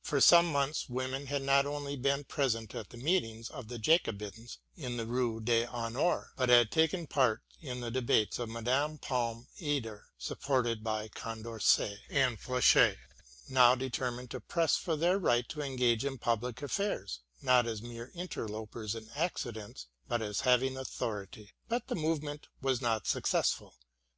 For 0.00 0.18
some 0.18 0.50
months 0.50 0.88
women 0.88 1.26
had 1.26 1.42
not 1.42 1.66
only 1.66 1.94
been 1.94 2.24
present 2.24 2.74
at 2.74 2.88
the 2.88 2.96
meetings 2.96 3.50
of 3.50 3.68
the 3.68 3.78
Jacobins 3.78 4.56
in 4.78 4.96
the 4.96 5.04
Rue 5.04 5.44
St. 5.46 5.68
Honore, 5.68 6.32
but 6.38 6.48
had 6.48 6.70
taken 6.70 7.06
part 7.06 7.42
in 7.60 7.80
the 7.80 7.90
debates, 7.90 8.38
and 8.38 8.50
Madame 8.50 8.96
Palm 8.96 9.46
Aedler, 9.60 10.04
supported 10.16 10.82
by 10.82 11.08
Condorcet 11.08 11.98
and 12.08 12.40
Fauchet, 12.40 12.96
now 13.50 13.74
determined 13.74 14.30
to 14.30 14.40
press 14.40 14.78
for 14.78 14.96
their 14.96 15.18
right 15.18 15.46
to 15.50 15.60
engage 15.60 16.02
in 16.02 16.16
public 16.16 16.62
affairs, 16.62 17.20
not 17.42 17.66
as 17.66 17.82
mere 17.82 18.10
interlopers 18.14 18.94
and 18.94 19.10
accidents, 19.16 19.86
but 20.08 20.22
as 20.22 20.40
having 20.48 20.78
authority. 20.78 21.52
But 21.68 21.88
the 21.88 21.94
movement 21.94 22.48
was 22.62 22.80
not 22.80 23.06
successful. 23.06 23.74